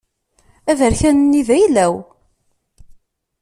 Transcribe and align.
Aberkan-nni 0.71 1.41
d 1.47 1.49
ayla-w. 1.55 1.93